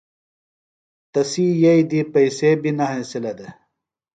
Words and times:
تسی 1.11 1.45
یئیی 1.61 1.83
دی 1.89 1.99
پئسے 2.11 2.49
بیۡ 2.61 2.73
نہ 2.77 2.85
ہنسِلہ 2.91 3.31
دےۡ۔ 3.37 3.53